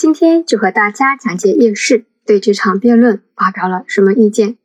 [0.00, 4.56] 今天就和大家讲解叶氏对这场辩论发表了什么意见，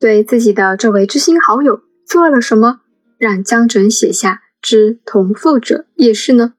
[0.00, 2.80] 对自己的这位知心好友做了什么，
[3.16, 6.54] 让江准写下“知同父者叶氏”呢？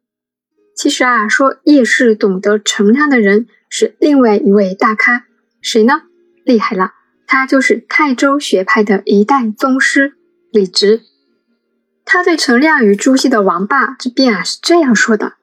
[0.77, 5.25] 其实啊，说叶氏懂得乘凉的人是另外一位大咖，
[5.61, 6.03] 谁呢？
[6.45, 6.93] 厉害了，
[7.27, 10.13] 他就是泰州学派的一代宗师
[10.53, 11.01] 李直。
[12.05, 15.33] 他对陈亮与朱熹的王霸之辩啊是这样说的，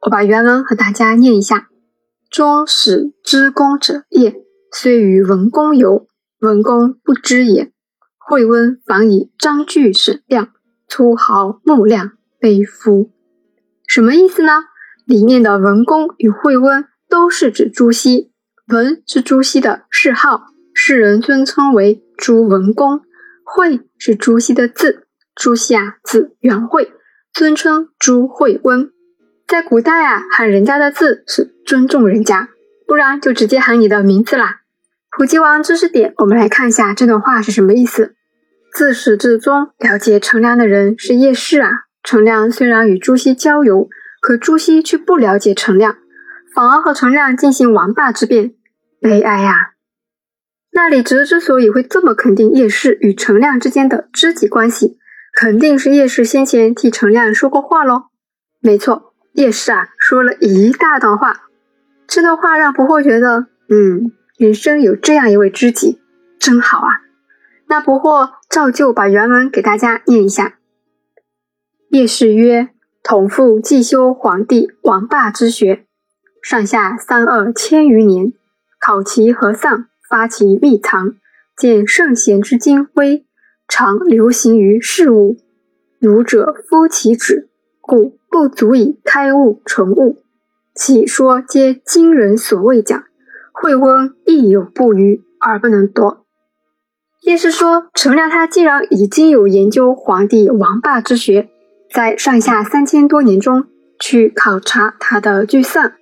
[0.00, 1.68] 我把原文和大家念一下。
[2.30, 4.34] 终始知功者也，
[4.70, 6.06] 虽与文公游，
[6.40, 7.72] 文公不知也。
[8.18, 10.50] 惠温反以章句审量，
[10.86, 13.10] 粗豪木量，悲夫。
[13.86, 14.64] 什么意思呢？
[15.06, 18.30] 里面的文公与惠温都是指朱熹，
[18.66, 22.98] 文是朱熹的谥号，世人尊称为朱文公；
[23.42, 26.92] 惠是朱熹的字，朱熹啊字元惠，
[27.32, 28.92] 尊称朱惠温。
[29.48, 32.50] 在古代啊，喊人家的字是尊重人家，
[32.86, 34.60] 不然就直接喊你的名字啦。
[35.16, 38.14] 普及完知识点，我们来看一下这段话是什么意思。
[38.74, 41.70] 自始至终了解陈亮的人是叶氏啊。
[42.02, 43.88] 陈亮虽然与朱熹交游，
[44.20, 45.96] 可朱熹却不了解陈亮，
[46.54, 48.52] 反而和陈亮进行王霸之辩，
[49.00, 49.70] 悲哀呀。
[50.72, 54.98] 那李直之所以会这么肯定叶氏与陈亮之间的知己关系，
[55.40, 58.08] 肯定是叶氏先前替陈亮说过话喽。
[58.60, 59.07] 没错。
[59.32, 61.42] 叶氏啊，说了一大段话，
[62.06, 66.00] 这段话让不惑觉得，嗯，人生有这样一位知己，
[66.38, 67.02] 真好啊。
[67.68, 70.58] 那不惑照旧把原文给大家念一下。
[71.90, 72.70] 叶氏曰
[73.04, 75.86] ：“同父既修皇帝王霸之学，
[76.42, 78.32] 上下三二千余年，
[78.80, 81.14] 考其合丧，发其秘藏，
[81.56, 83.26] 见圣贤之精微，
[83.68, 85.36] 常流行于事物，
[86.00, 87.48] 儒者夫其旨，
[87.80, 90.22] 故。”不足以开悟成悟，
[90.74, 93.04] 其说皆今人所未讲？
[93.52, 96.24] 惠温亦有不愚而不能夺。
[97.22, 101.48] 叶氏说，陈亮他既然已经有研究皇帝王霸之学，
[101.92, 103.66] 在上下三千多年中
[103.98, 105.96] 去考察他的聚散，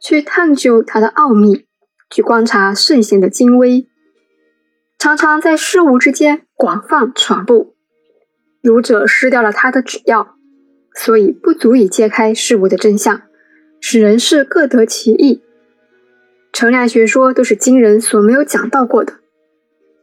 [0.00, 1.66] 去探究他的奥秘，
[2.08, 3.86] 去观察圣贤的精微，
[4.98, 7.74] 常常在事物之间广泛传播，
[8.62, 10.36] 儒者失掉了他的旨要。
[10.94, 13.22] 所以不足以揭开事物的真相，
[13.80, 15.42] 使人事各得其意。
[16.52, 19.20] 陈亮学说都是今人所没有讲到过的。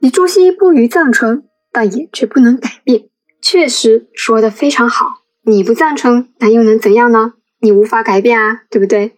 [0.02, 3.10] 你朱熹不予赞成，但也绝不能改变。
[3.42, 5.08] 确实说的非常好。
[5.44, 7.34] 你不赞成，那又能怎样呢？
[7.62, 9.14] 你无法改变啊，对不对？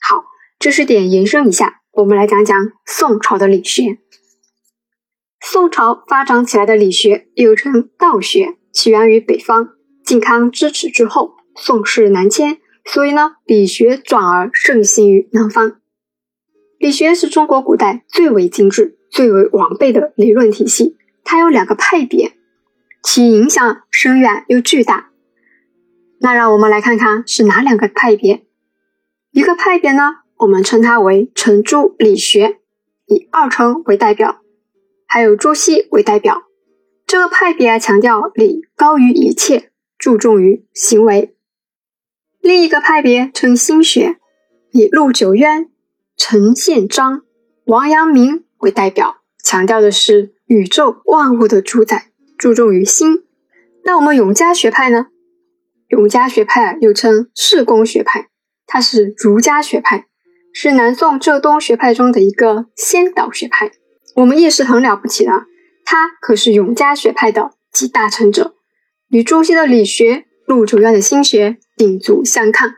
[0.00, 0.24] 好，
[0.58, 3.98] 知识点延伸一下，我们来讲讲宋朝的理学。
[5.40, 9.70] 宋朝发展起来的理学又称道学，起源于北方。
[10.04, 15.80] 靖康之耻之后，宋室南迁，所以呢，理学转而盛行于南方。
[16.78, 20.98] 理学是中国古代最为精致、最为完备的理论体系。
[21.24, 22.34] 它有两个派别，
[23.02, 25.08] 其影响深远又巨大。
[26.20, 28.44] 那让我们来看看是哪两个派别。
[29.30, 32.58] 一个派别呢，我们称它为程朱理学，
[33.06, 34.42] 以二程为代表，
[35.06, 36.42] 还有朱熹为代表。
[37.06, 39.70] 这个派别强调理高于一切。
[39.98, 41.34] 注重于行为。
[42.40, 44.16] 另一个派别称心学，
[44.70, 45.70] 以陆九渊、
[46.16, 47.22] 陈宪章、
[47.64, 53.24] 王阳明为代表，强调的是宇宙万物的主宰，注重于心。
[53.84, 55.06] 那我们永嘉学派呢？
[55.88, 58.28] 永嘉学派又称世公学派，
[58.66, 60.06] 它是儒家学派，
[60.52, 63.70] 是南宋浙东学派中的一个先导学派。
[64.16, 65.32] 我们叶氏很了不起的，
[65.84, 68.53] 他可是永嘉学派的集大成者。
[69.14, 72.74] 与朱熹的理学、陆九渊的心学鼎足相抗，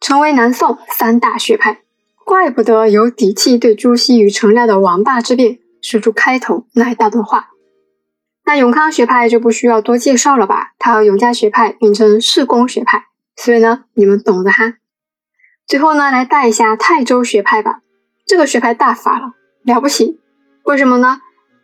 [0.00, 1.82] 成为南宋三大学派。
[2.24, 7.50] 怪不得有底气对朱熹与陈亮的王霸之辩说出开头那一大段话。
[8.46, 10.72] 那永康学派就不需要多介绍了吧？
[10.78, 13.04] 它和永嘉学派并称世公学派，
[13.36, 14.78] 所以呢，你们懂的哈。
[15.66, 17.80] 最后呢，来带一下泰州学派吧。
[18.24, 20.18] 这个学派大发了，了不起。
[20.62, 21.20] 为什么呢？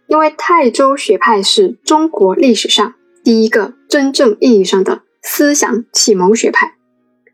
[0.09, 2.93] 因为泰州学派是中国历史上。
[3.22, 6.76] 第一个真正意义上的思想启蒙学派，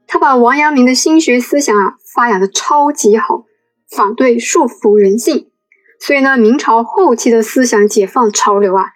[0.06, 3.44] 他把王阳明的心学思想啊发扬的超级好，
[3.88, 5.48] 反对束缚人性，
[6.00, 8.86] 所以呢，明朝后期的思想解放潮流啊，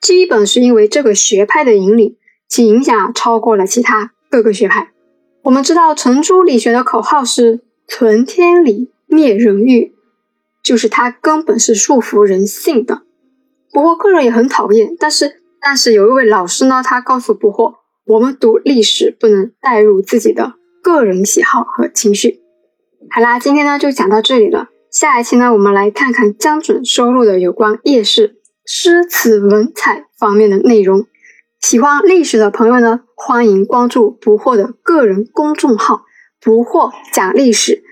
[0.00, 2.16] 基本是因为这个学派的引领，
[2.48, 4.92] 其影响超过了其他各个学派。
[5.42, 9.92] 我们知道程朱理学的口号是存天理，灭人欲，
[10.62, 13.02] 就是它根本是束缚人性的。
[13.72, 15.42] 不过个人也很讨厌，但是。
[15.60, 17.74] 但是有一位老师呢，他告诉不惑，
[18.06, 22.40] 我们读历史不能带入自己的个人喜好和情绪。
[23.10, 24.68] 好啦，今天呢就讲到这里了。
[24.90, 31.06] 下一期呢，我们来看看江准收录的有关夜市诗词文采方面的内容。
[31.60, 36.02] 喜欢历史的朋友呢，欢迎关注不惑的个人公众号
[36.40, 37.82] “不惑讲历史”，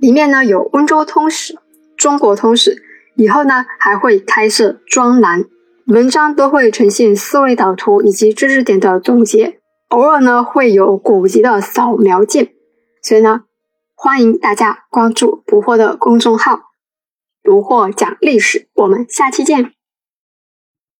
[0.00, 1.58] 里面呢有温州通史、
[1.96, 2.82] 中国通史，
[3.16, 5.44] 以后呢还会开设专栏，
[5.86, 12.52] 文章都会呈现思维导图以及知识点的总结，偶尔呢会有古籍的扫描件，
[13.02, 13.42] 所以呢。
[13.98, 16.72] 欢迎大家关注“捕获”的公众号
[17.42, 18.68] ，“不惑讲历史”。
[18.76, 19.75] 我们下期见。